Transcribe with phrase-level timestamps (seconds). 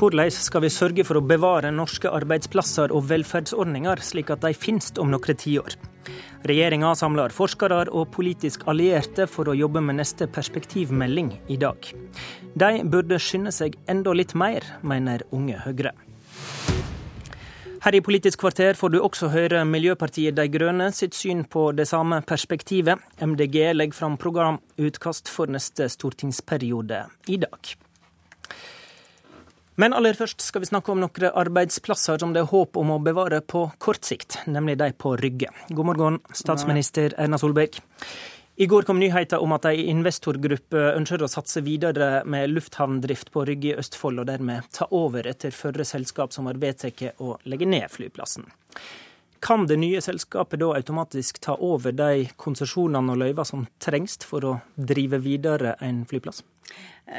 [0.00, 4.86] Hvordan skal vi sørge for å bevare norske arbeidsplasser og velferdsordninger, slik at de finnes
[4.96, 5.74] om noen tiår?
[6.48, 11.90] Regjeringa samler forskere og politisk allierte for å jobbe med neste perspektivmelding i dag.
[12.56, 15.92] De burde skynde seg enda litt mer, mener Unge Høyre.
[17.84, 21.90] Her i Politisk kvarter får du også høre Miljøpartiet De Grønne sitt syn på det
[21.92, 23.04] samme perspektivet.
[23.20, 27.76] MDG legger fram programutkast for neste stortingsperiode i dag.
[29.80, 32.98] Men aller først skal vi snakke om noen arbeidsplasser som det er håp om å
[33.00, 35.48] bevare på kort sikt, nemlig de på Rygge.
[35.70, 37.78] God morgen, statsminister Erna Solberg.
[38.60, 43.46] I går kom nyheten om at ei investorgruppe ønsker å satse videre med lufthavndrift på
[43.48, 47.70] Rygge i Østfold, og dermed ta over etter førre selskap som har vedtatt å legge
[47.70, 48.50] ned flyplassen.
[49.40, 54.44] Kan det nye selskapet da automatisk ta over de konsesjonene og løyver som trengs for
[54.44, 56.42] å drive videre en flyplass?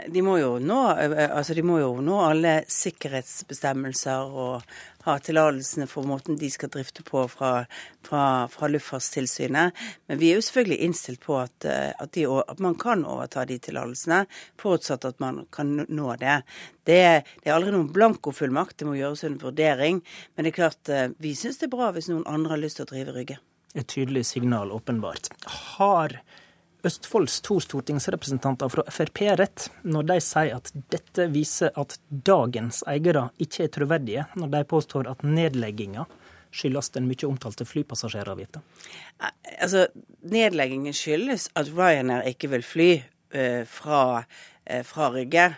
[0.08, 0.78] De må nå,
[1.26, 4.62] altså de må jo nå alle sikkerhetsbestemmelser og
[5.06, 7.66] ha tillatelsene for måten de skal drifte på fra,
[8.06, 9.84] fra, fra Luftfartstilsynet.
[10.08, 13.58] Men vi er jo selvfølgelig innstilt på at, at, de, at man kan overta de
[13.62, 14.24] tillatelsene,
[14.62, 16.42] forutsatt at man kan nå det.
[16.84, 17.02] Det,
[17.44, 20.02] det er aldri noen blankofullmakt, det må gjøres en vurdering.
[20.36, 22.82] Men det er klart, eh, vi syns det er bra hvis noen andre har lyst
[22.82, 23.40] til å drive Rygge.
[23.78, 25.32] Et tydelig signal, åpenbart.
[25.78, 26.18] Har
[26.84, 33.28] Østfolds to stortingsrepresentanter fra Frp rett når de sier at dette viser at dagens eiere
[33.42, 36.08] ikke er troverdige, når de påstår at nedlegginga
[36.52, 38.64] skyldes den mye omtalte flypassasjeravgifta?
[39.60, 39.86] Altså,
[40.26, 45.52] nedleggingen skyldes at Ryanair ikke vil fly uh, fra, uh, fra Rygge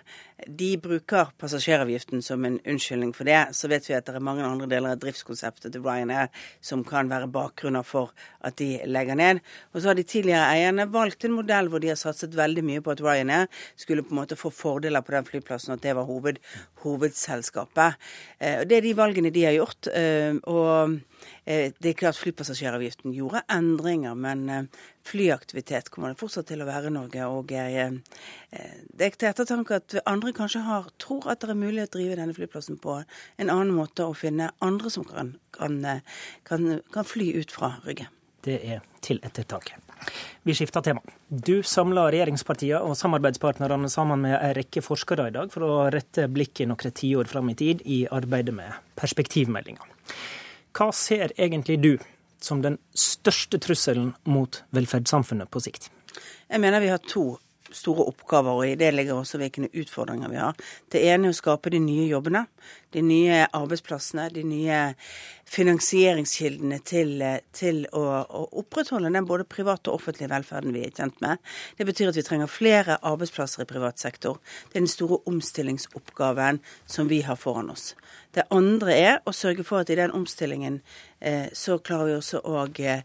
[0.47, 4.45] de bruker passasjeravgiften som en unnskyldning for det, så vet vi at det er mange
[4.45, 6.31] andre deler av driftskonseptet til Ryanair
[6.61, 9.41] som kan være bakgrunner for at de legger ned.
[9.73, 12.83] Og så har de tidligere eierne valgt en modell hvor de har satset veldig mye
[12.83, 13.47] på at Ryanair
[13.79, 16.39] skulle på en måte få fordeler på den flyplassen, og at det var hoved,
[16.83, 17.99] hovedselskapet.
[18.39, 19.87] Eh, Det er de valgene de har gjort.
[19.93, 20.99] Eh, og
[21.45, 24.69] eh, det er klart flypassasjeravgiften gjorde endringer, men
[25.03, 27.25] flyaktivitet kommer det fortsatt til å være i Norge.
[27.27, 27.99] Og jeg,
[28.95, 32.15] det er til ettertanke at andre kanskje har, tror at det er mulig å drive
[32.15, 35.81] denne flyplassen på en annen måte og finne andre som kan, kan,
[36.47, 38.07] kan, kan fly ut fra Rygge.
[38.43, 39.77] Det er til ettertanke.
[40.43, 41.01] Vi skifter tema.
[41.27, 46.27] Du samler regjeringspartiene og samarbeidspartnerne sammen med en rekke forskere i dag for å rette
[46.31, 49.87] blikket noen tiår fram i tid i arbeidet med perspektivmeldinga.
[50.73, 51.93] Hva ser egentlig du
[52.43, 55.87] som den største trusselen mot velferdssamfunnet på sikt?
[56.49, 57.37] Jeg mener vi har to
[57.75, 60.57] store oppgaver, og i det ligger også hvilke utfordringer vi har.
[60.91, 62.45] Det ene er å skape de nye jobbene,
[62.93, 64.81] de nye arbeidsplassene, de nye
[65.53, 67.21] finansieringskildene til,
[67.53, 71.41] til å, å, opprettholde den både private og offentlige velferden vi er kjent med.
[71.77, 74.39] Det betyr at vi trenger flere arbeidsplasser i privat sektor.
[74.69, 77.93] Det er den store omstillingsoppgaven som vi har foran oss.
[78.33, 80.79] Det andre er å sørge for at i den omstillingen
[81.21, 83.03] eh, så klarer vi også å eh,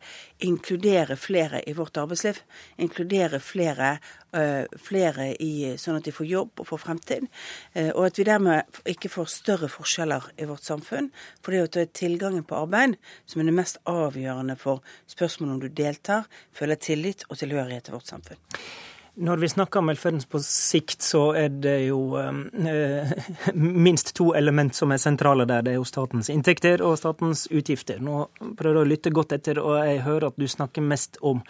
[0.48, 2.41] inkludere flere i vårt arbeidsliv.
[2.81, 3.91] Inkludere flere,
[4.32, 7.28] eh, flere i, sånn at de får jobb og får fremtid.
[7.75, 11.10] Eh, og at vi dermed ikke får større forskjeller i vårt samfunn.
[11.42, 11.92] For det er
[12.38, 17.25] tilgangen på arbeid som er det mest avgjørende for spørsmålet om du deltar, føler tillit
[17.31, 18.38] og tilhørighet til vårt samfunn.
[19.19, 23.10] Når vi snakker om velferden på sikt, så er det jo eh,
[23.54, 25.62] minst to element som er sentrale der.
[25.62, 27.99] Det er jo statens inntekter og statens utgifter.
[27.99, 31.43] Nå prøver jeg å lytte godt etter, og jeg hører at du snakker mest om,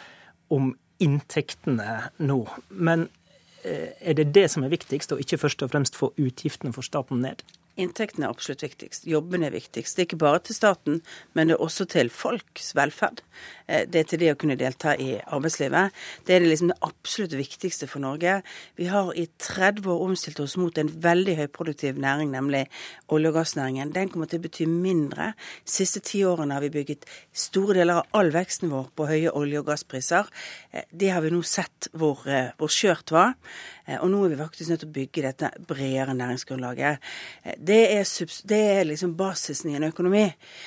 [0.48, 2.40] om inntektene nå.
[2.72, 3.10] Men
[3.64, 6.88] eh, er det det som er viktigst, og ikke først og fremst få utgiftene for
[6.88, 7.44] staten ned?
[7.78, 9.06] Inntektene er absolutt viktigst.
[9.06, 9.94] Jobben er viktigst.
[9.94, 11.00] Det er ikke bare til staten,
[11.38, 13.22] men det er også til folks velferd.
[13.68, 15.94] Eh, det er til det å kunne delta i arbeidslivet.
[16.26, 18.40] Det er liksom det absolutt viktigste for Norge.
[18.80, 22.64] Vi har i 30 år omstilt oss mot en veldig høyproduktiv næring, nemlig
[23.14, 23.94] olje- og gassnæringen.
[23.94, 25.32] Den kommer til å bety mindre.
[25.64, 29.30] De siste ti årene har vi bygget store deler av all veksten vår på høye
[29.30, 30.26] olje- og gasspriser.
[30.72, 33.34] Eh, det har vi nå sett hvor, eh, hvor skjørt var.
[34.00, 37.04] Og nå er vi faktisk nødt til å bygge dette bredere næringsgrunnlaget.
[37.56, 38.04] Det er,
[38.50, 40.26] det er, liksom basisen i en økonomi.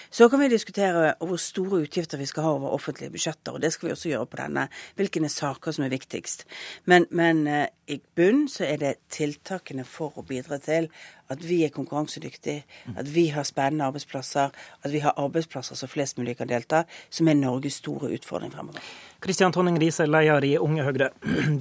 [0.10, 3.74] Så kan vi diskutere hvor store utgifter vi skal ha over offentlige budsjetter, og det
[3.76, 4.68] skal vi også gjøre på denne.
[4.98, 6.46] Hvilke saker som er viktigst.
[6.90, 10.90] Men, men uh, i bunn så er det tiltakene for å bidra til
[11.32, 12.66] at vi er konkurransedyktige,
[12.98, 14.52] at vi har spennende arbeidsplasser,
[14.84, 18.84] at vi har arbeidsplasser som flest mulig kan delta, som er Norges store utfordring fremover.
[19.22, 21.12] Kristian Tonning Riise, leder i Unge Høyre.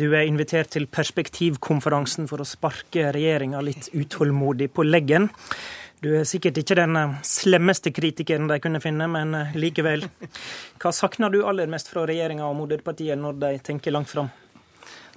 [0.00, 5.28] Du er invitert til perspektivkonferansen for å sparke regjeringa litt utålmodig på leggen.
[6.00, 6.96] Du er sikkert ikke den
[7.28, 10.06] slemmeste kritikeren de kunne finne, men likevel.
[10.80, 14.32] Hva savner du aller mest fra regjeringa og moderpartiet når de tenker langt fram?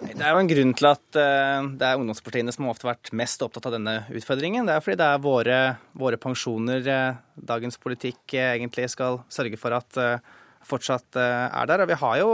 [0.04, 3.12] Det er jo en grunn til at eh, det er ungdomspartiene som har ofte vært
[3.16, 4.68] mest opptatt av denne utfordringen.
[4.68, 5.60] Det er fordi det er våre,
[6.00, 7.22] våre pensjoner eh,
[7.52, 10.00] dagens politikk eh, egentlig skal sørge for at
[10.64, 11.84] fortsatt er der.
[11.84, 12.28] Og vi har jo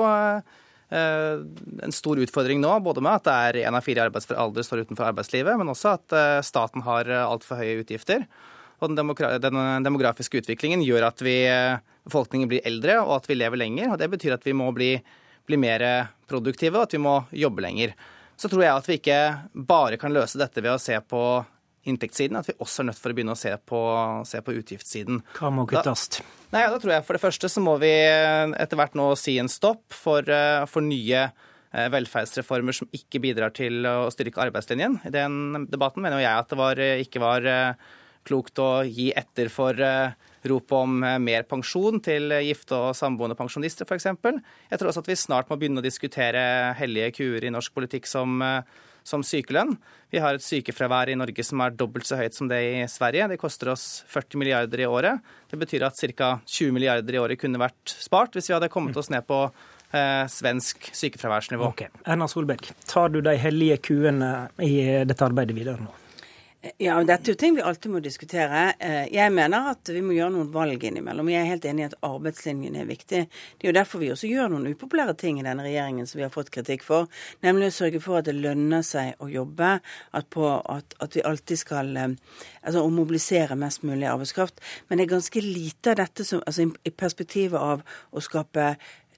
[0.94, 4.66] en stor utfordring nå, både med at det er en av fire i arbeidsfør alder
[4.66, 8.28] står utenfor arbeidslivet, men også at staten har altfor høye utgifter.
[8.86, 11.40] Og den, demografiske utviklingen gjør at vi,
[12.06, 13.96] befolkningen blir eldre, og at vi lever lenger.
[13.96, 14.92] og Det betyr at vi må bli
[15.50, 15.84] bli mer
[16.30, 17.96] produktive, og at vi må jobbe lenger.
[18.40, 19.22] Så tror jeg at vi ikke
[19.68, 21.24] bare kan løse dette ved å se på
[21.90, 23.82] inntektssiden, at vi også er nødt for å begynne å se på,
[24.28, 25.22] se på utgiftssiden.
[25.40, 26.08] Hva må kuttes?
[26.16, 26.26] Da,
[26.56, 29.52] nei, da tror jeg For det første så må vi etter hvert nå si en
[29.52, 30.28] stopp for,
[30.70, 35.00] for nye eh, velferdsreformer som ikke bidrar til å styrke arbeidslinjen.
[35.08, 37.90] I den debatten mener jeg at det var, ikke var eh,
[38.28, 39.78] klokt å gi etter for
[40.42, 44.08] rop om eh, mer pensjon til gifte og samboende pensjonister f.eks.
[44.72, 48.08] Jeg tror også at vi snart må begynne å diskutere hellige kuer i norsk politikk
[48.10, 48.62] som, eh,
[49.04, 49.76] som sykelønn.
[50.10, 53.28] Vi har et sykefravær i Norge som er dobbelt så høyt som det i Sverige.
[53.30, 55.26] Det koster oss 40 milliarder i året.
[55.52, 56.32] Det betyr at ca.
[56.46, 60.26] 20 milliarder i året kunne vært spart hvis vi hadde kommet oss ned på eh,
[60.32, 61.74] svensk sykefraværsnivå.
[61.76, 61.94] Okay.
[62.08, 65.94] Erna Solberg, tar du de hellige kuene i dette arbeidet videre nå?
[66.60, 68.74] Ja, Dette er jo ting vi alltid må diskutere.
[68.84, 71.30] Eh, jeg mener at vi må gjøre noen valg innimellom.
[71.32, 73.22] Jeg er helt enig i at arbeidslinjen er viktig.
[73.32, 76.26] Det er jo derfor vi også gjør noen upopulære ting i denne regjeringen som vi
[76.26, 77.08] har fått kritikk for.
[77.48, 79.72] Nemlig å sørge for at det lønner seg å jobbe.
[80.12, 82.20] At, på, at, at vi alltid skal eh,
[82.60, 84.60] altså å mobilisere mest mulig arbeidskraft.
[84.90, 88.74] Men det er ganske lite av dette som, altså i perspektivet av å skape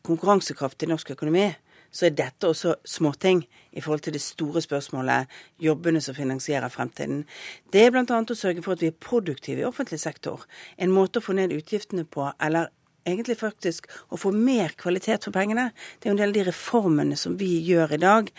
[0.06, 1.50] konkurransekraft i norsk økonomi
[1.92, 7.26] så er dette også småting i forhold til det store spørsmålet jobbene som finansierer fremtiden.
[7.74, 8.04] Det er bl.a.
[8.06, 10.46] å sørge for at vi er produktive i offentlig sektor.
[10.78, 12.72] En måte å få ned utgiftene på, eller
[13.08, 15.70] egentlig faktisk å få mer kvalitet for pengene.
[16.00, 18.32] Det er jo en del av de reformene som vi gjør i dag,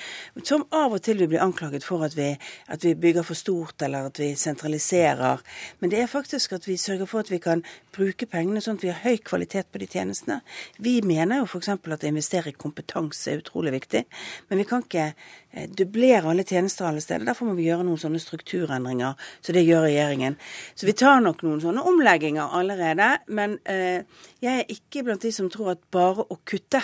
[0.48, 2.30] som av og til vil bli anklaget for at vi,
[2.72, 5.42] at vi bygger for stort eller at vi sentraliserer.
[5.80, 7.64] Men det er faktisk at vi sørger for at vi kan
[7.94, 10.40] bruke pengene sånn at vi har høy kvalitet på de tjenestene.
[10.82, 11.72] Vi mener jo f.eks.
[11.72, 14.04] at å investere i kompetanse er utrolig viktig,
[14.48, 15.12] men vi kan ikke
[15.52, 17.26] dublere alle tjenester alle steder.
[17.28, 20.38] Derfor må vi gjøre noen sånne strukturendringer, så det gjør regjeringen.
[20.74, 23.12] Så vi tar nok noen sånne omlegginger allerede.
[23.28, 24.02] men eh,
[24.40, 26.82] jeg er ikke blant de som tror at bare å kutte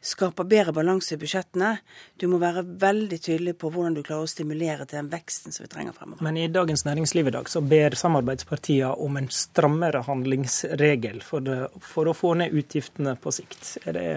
[0.00, 1.72] skaper bedre balanse i budsjettene.
[2.16, 5.64] Du må være veldig tydelig på hvordan du klarer å stimulere til den veksten som
[5.64, 6.22] vi trenger fremover.
[6.24, 11.64] Men i Dagens Næringsliv i dag så ber samarbeidspartiene om en strammere handlingsregel for, det,
[11.82, 13.74] for å få ned utgiftene på sikt.
[13.84, 14.08] Er det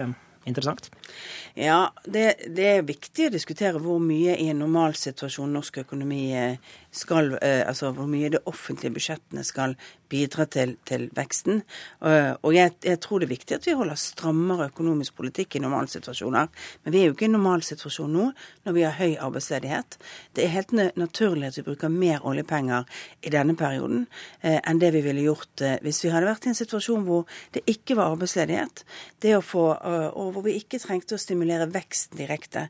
[0.48, 0.90] interessant?
[1.54, 6.24] Ja, det, det, er viktig å diskutere hvor mye i en normalsituasjon norsk økonomi
[6.92, 9.74] skal, eh, altså hvor mye de offentlige budsjettene skal
[10.12, 11.62] bidra til, til veksten.
[12.04, 15.62] Eh, og jeg, jeg, tror det er viktig at vi holder strammere økonomisk politikk i
[15.64, 16.50] normalsituasjoner.
[16.84, 18.26] Men vi er jo ikke i en normalsituasjon nå
[18.66, 19.96] når vi har høy arbeidsledighet.
[20.36, 22.84] Det er helt naturlig at vi bruker mer oljepenger
[23.24, 24.04] i denne perioden
[24.42, 27.24] eh, enn det vi ville gjort hvis vi hadde vært i en situasjon hvor
[27.54, 28.84] det ikke var arbeidsledighet,
[29.24, 32.66] det å få, og hvor vi ikke trengte å stimulere veksten direkte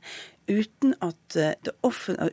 [0.46, 1.54] uten, at eh,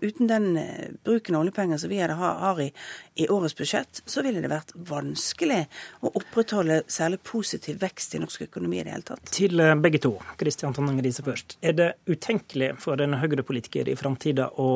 [0.01, 2.69] uten den eh, bruken av oljepenger som vi har i,
[3.15, 5.61] i, årets budsjett, så ville det vært vanskelig
[6.01, 9.33] å opprettholde særlig positiv vekst i norsk økonomi i det hele tatt.
[9.35, 11.59] Til eh, begge to, Kristian Tonning Riise først.
[11.61, 14.71] Er det utenkelig for en Høyre-politiker i framtida å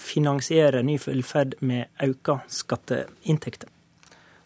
[0.00, 3.68] finansiere ny velferd med økte skatteinntekter?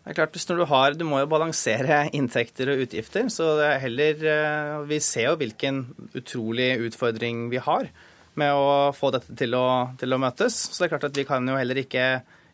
[0.01, 3.29] Det er klart, hvis når Du har, du må jo balansere inntekter og utgifter.
[3.29, 4.25] så det er heller,
[4.89, 5.85] Vi ser jo hvilken
[6.17, 7.93] utrolig utfordring vi har
[8.41, 9.67] med å få dette til å,
[10.01, 10.57] til å, møtes.
[10.71, 12.11] Så det er klart at vi kan jo heller ikke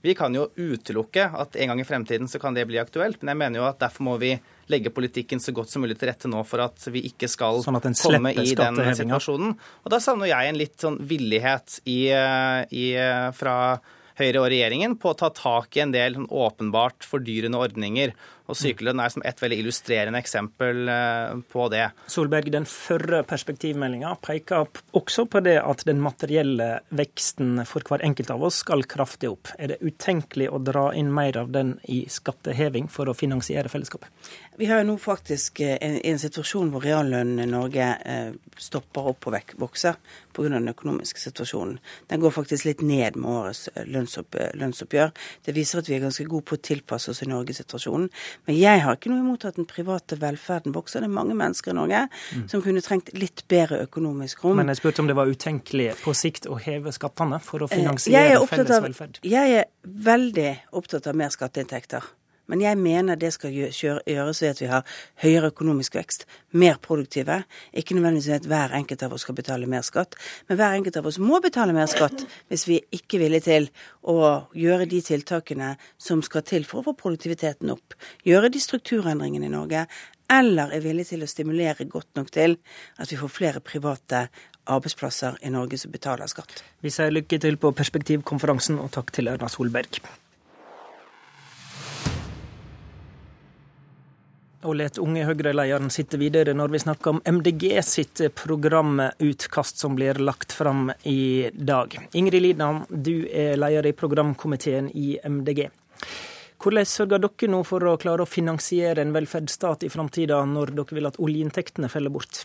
[0.07, 3.33] Vi kan jo utelukke at en gang i fremtiden så kan det bli aktuelt, men
[3.33, 4.37] jeg mener jo at derfor må vi
[4.71, 7.81] legge politikken så godt som mulig til rette nå for at vi ikke skal sånn
[7.81, 9.57] komme i den situasjonen.
[9.83, 12.87] Og da savner jeg en litt sånn villighet i, i,
[13.35, 13.57] fra
[14.17, 18.15] Høyre og regjeringen på å ta tak i en del sånn åpenbart fordyrende ordninger.
[18.47, 21.85] Og sykelønn er som et veldig illustrerende eksempel eh, på det.
[22.13, 28.31] Solberg, den førre perspektivmeldinga peker også på det at den materielle veksten for hver enkelt
[28.35, 29.51] av oss skal kraftig opp.
[29.59, 34.11] Er det utenkelig å dra inn mer av den i skatteheving for å finansiere fellesskapet?
[34.57, 38.31] Vi har jo nå faktisk eh, en, en situasjon hvor reallønnen i Norge eh,
[38.63, 39.99] stopper opp og vokser
[40.33, 40.49] pga.
[40.55, 41.79] den økonomiske situasjonen.
[42.09, 45.13] Den går faktisk litt ned med årets lønnsopp, lønnsoppgjør.
[45.45, 48.09] Det viser at vi er ganske gode på å tilpasse oss i Norgesituasjonen.
[48.49, 51.03] Men jeg har ikke noe imot at den private velferden vokser.
[51.05, 52.47] Det er mange mennesker i Norge mm.
[52.53, 54.61] som kunne trengt litt bedre økonomisk rom.
[54.61, 57.79] Men jeg spurte om det var utenkelig på sikt å heve skattene for å eh,
[57.81, 59.21] finansiere felles velferd?
[59.27, 62.07] Jeg er veldig opptatt av mer skatteinntekter.
[62.47, 67.43] Men jeg mener det skal gjøres ved at vi har høyere økonomisk vekst, mer produktive.
[67.75, 70.17] Ikke nødvendigvis ved at hver enkelt av oss skal betale mer skatt,
[70.49, 73.71] men hver enkelt av oss må betale mer skatt hvis vi ikke er villige til
[74.07, 74.19] å
[74.57, 77.97] gjøre de tiltakene som skal til for å få produktiviteten opp.
[78.27, 79.87] Gjøre de strukturendringene i Norge.
[80.31, 82.57] Eller er villige til å stimulere godt nok til
[82.99, 84.27] at vi får flere private
[84.67, 86.65] arbeidsplasser i Norge som betaler skatt.
[86.83, 90.03] Vi sier lykke til på perspektivkonferansen, og takk til Erna Solberg.
[94.67, 100.19] Og let unge Høyre-lederen sitte videre når vi snakker om MDG sitt programutkast som blir
[100.19, 101.95] lagt fram i dag.
[102.19, 105.69] Ingrid Lidan, du er leder i programkomiteen i MDG.
[106.63, 110.99] Hvordan sørger dere nå for å klare å finansiere en velferdsstat i framtida, når dere
[110.99, 112.43] vil at oljeinntektene feller bort?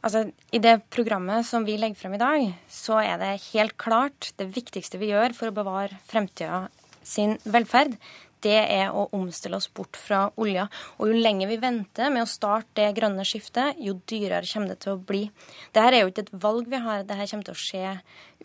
[0.00, 4.32] Altså, I det programmet som vi legger frem i dag, så er det helt klart
[4.40, 6.66] det viktigste vi gjør for å bevare fremtida
[7.06, 7.96] sin velferd,
[8.44, 10.66] det er å omstille oss bort fra olja.
[10.98, 14.80] Og jo lenger vi venter med å starte det grønne skiftet, jo dyrere kommer det
[14.84, 15.22] til å bli.
[15.74, 17.94] Dette er jo ikke et valg vi har, dette kommer til å skje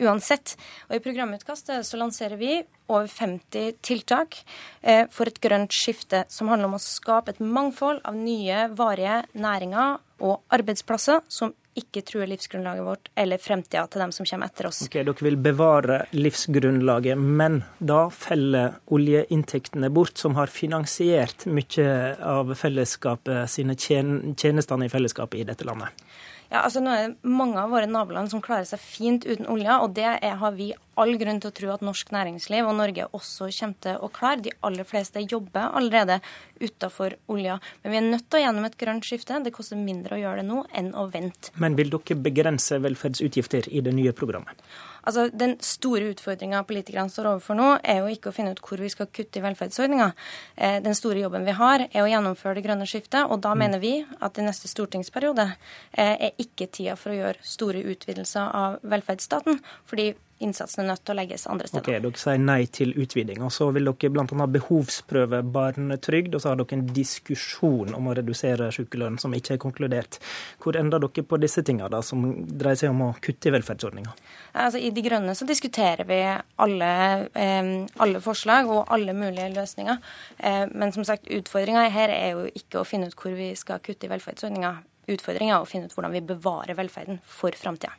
[0.06, 0.56] uansett.
[0.88, 4.38] Og I programutkastet så lanserer vi over 50 tiltak
[4.82, 9.22] eh, for et grønt skifte, som handler om å skape et mangfold av nye, varige
[9.34, 14.68] næringer og arbeidsplasser som ikke truer livsgrunnlaget vårt eller fremtida til dem som kommer etter
[14.70, 14.80] oss.
[14.86, 22.54] Ok, Dere vil bevare livsgrunnlaget, men da feller oljeinntektene bort, som har finansiert mye av
[22.56, 25.92] fellesskapet sine tjenestene i fellesskapet i dette landet?
[26.48, 29.80] Ja, altså nå er det mange av våre naboland som klarer seg fint uten olja,
[29.82, 33.50] og det har vi all grunn til å tro at norsk næringsliv og Norge også
[33.58, 34.42] kommer til å klare.
[34.46, 36.20] De aller fleste jobber allerede
[36.60, 37.58] utafor olja.
[37.82, 39.40] Men vi er nødt til å gjennom et grønt skifte.
[39.44, 41.52] Det koster mindre å gjøre det nå enn å vente.
[41.60, 44.62] Men vil dere begrense velferdsutgifter i det nye programmet?
[45.06, 48.80] Altså, Den store utfordringa politikerne står overfor nå, er jo ikke å finne ut hvor
[48.82, 50.08] vi skal kutte i velferdsordninga.
[50.56, 53.22] Eh, den store jobben vi har, er å gjennomføre det grønne skiftet.
[53.30, 53.62] Og da mm.
[53.62, 58.50] mener vi at i neste stortingsperiode eh, er ikke tida for å gjøre store utvidelser
[58.50, 59.62] av velferdsstaten.
[59.86, 61.82] fordi innsatsen er nødt til å legges andre steder.
[61.82, 63.42] Ok, Dere sier nei til utviding.
[63.46, 64.46] og Så vil dere bl.a.
[64.56, 69.62] behovsprøve barnetrygd, og så har dere en diskusjon om å redusere sykelønn som ikke er
[69.62, 70.20] konkludert.
[70.62, 74.14] Hvor ender dere på disse tingene, da, som dreier seg om å kutte i velferdsordninga?
[74.52, 76.20] Altså, I De Grønne så diskuterer vi
[76.64, 76.92] alle,
[77.34, 77.72] eh,
[78.04, 80.02] alle forslag og alle mulige løsninger.
[80.38, 83.80] Eh, men som sagt, utfordringa her er jo ikke å finne ut hvor vi skal
[83.80, 84.76] kutte i velferdsordninga.
[85.08, 87.94] Utfordringa er å finne ut hvordan vi bevarer velferden for framtida.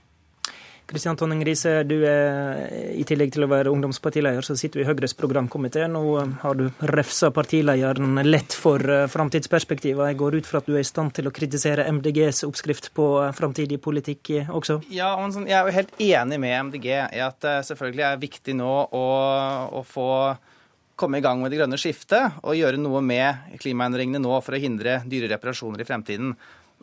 [0.88, 2.62] Kristian Tonning Riise, du er
[2.96, 5.84] i tillegg til å være ungdomspartileder, så sitter du i Høyres programkomité.
[5.92, 6.02] Nå
[6.40, 10.08] har du refsa partilederen lett for eh, framtidsperspektiver.
[10.08, 13.08] Jeg går ut fra at du er i stand til å kritisere MDGs oppskrift på
[13.20, 14.78] eh, framtidig politikk eh, også?
[14.96, 18.56] Ja, sånn, jeg er jo helt enig med MDG i at det selvfølgelig er viktig
[18.56, 19.08] nå å,
[19.68, 20.08] å få
[20.98, 24.62] komme i gang med det grønne skiftet og gjøre noe med klimaendringene nå for å
[24.64, 26.32] hindre dyre reparasjoner i fremtiden.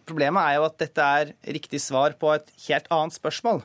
[0.04, 3.64] Problemet er jo at dette er riktig svar på et helt annet spørsmål.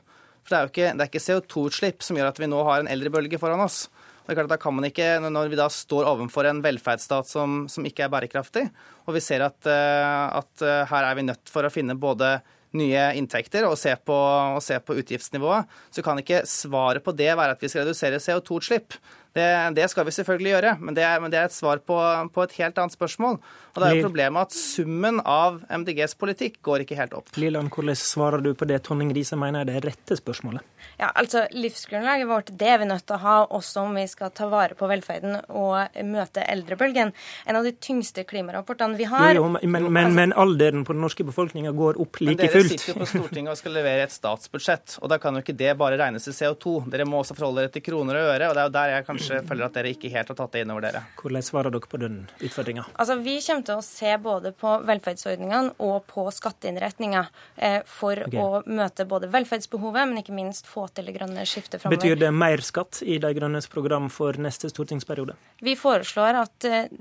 [0.50, 2.82] For det er jo ikke, det er ikke CO2-utslipp som gjør at vi nå har
[2.82, 3.84] en eldrebølge foran oss.
[4.26, 7.30] Det er klart at da kan man ikke, Når vi da står overfor en velferdsstat
[7.30, 8.64] som, som ikke er bærekraftig,
[9.06, 12.40] og vi ser at, eh, at, eh, her er vi nødt for å finne både
[12.78, 14.18] nye inntekter og se, på,
[14.58, 18.22] og se på utgiftsnivået, så kan ikke svaret på det være at vi skal redusere
[18.22, 18.98] CO2-utslipp.
[19.40, 21.98] Det, det, skal vi selvfølgelig gjøre, men det er, men det er et svar på,
[22.36, 23.40] på, et helt annet spørsmål.
[23.70, 27.32] Og det er jo problemet at summen av MDGs politikk går ikke helt opp.
[27.40, 30.66] Liland, hvordan svarer du på det Tonning Riise mener er det rette spørsmålet?
[31.00, 34.34] Ja, altså Livsgrunnlaget vårt det er vi nødt til å ha også om vi skal
[34.36, 37.14] ta vare på velferden og møte eldrebølgen.
[37.48, 41.04] En av de tyngste klimarapportene vi har Jo, jo men, men, men, alderen på den
[41.06, 42.56] norske befolkninga går opp like fullt.
[42.56, 45.44] Men dere sitter jo på Stortinget og skal levere et statsbudsjett, og da kan jo
[45.46, 46.76] ikke det bare regnes i CO2.
[46.92, 49.08] Dere må også forholde dere til kroner og øre, og det er jo der jeg
[49.08, 51.04] kanskje føler at dere ikke helt har tatt det inn over dere.
[51.20, 52.86] Hvordan svarer dere på den utfordringa?
[52.96, 57.26] Altså, vi kommer til å se både på velferdsordningene og på skatteinnretninga
[57.58, 58.40] eh, for okay.
[58.42, 62.02] å møte både velferdsbehovet, men ikke minst få til det grønne skiftet framover.
[62.02, 65.38] Betyr det mer skatt i De grønnes program for neste stortingsperiode?
[65.64, 66.92] Vi foreslår at eh,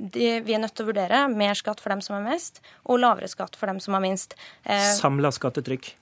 [0.00, 3.02] de, vi er nødt til å vurdere mer skatt for dem som har mest, og
[3.02, 4.36] lavere skatt for dem som har minst.
[4.64, 5.92] Eh, Samla skattetrykk?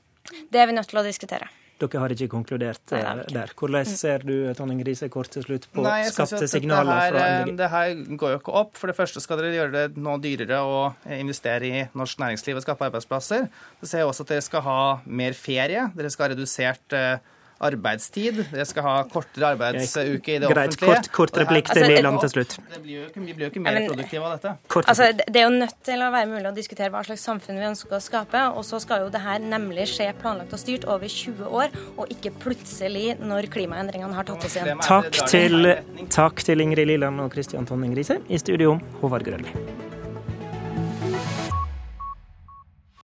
[0.52, 1.48] Det er vi nødt til å diskutere.
[1.78, 3.34] Dere har ikke konkludert Nei, ikke.
[3.36, 3.52] der.
[3.60, 7.54] Hvordan ser du Tonning Grise, kort til slutt på Nei, skattesignaler fra MDG?
[7.60, 8.74] Det her går jo ikke opp.
[8.80, 10.80] For det første skal dere gjøre det nå dyrere å
[11.18, 13.46] investere i norsk næringsliv og skape arbeidsplasser.
[13.80, 15.86] Så ser jeg også at dere skal ha mer ferie.
[15.94, 18.38] Dere skal ha redusert eh, arbeidstid.
[18.52, 20.94] Dere skal ha kortere arbeidsuke i det Greit, offentlige.
[20.94, 22.56] kort, kort Og replikk til Altså, til slutt.
[22.74, 24.56] Det blir jo ikke, vi blir jo ikke mer Ja, men- produktive av dette.
[24.68, 27.58] Kort Altså, det er jo nødt til å være mulig å diskutere hva slags samfunn
[27.58, 28.56] vi ønsker å skape.
[28.56, 32.08] Og så skal jo det her nemlig skje planlagt og styrt over 20 år, og
[32.08, 34.78] ikke plutselig når klimaendringene har tatt oss igjen.
[34.80, 35.74] Takk til,
[36.08, 38.20] takk til Ingrid Liland og Kristian Tonning Riise.
[38.28, 39.77] I studio, Håvard Grønli.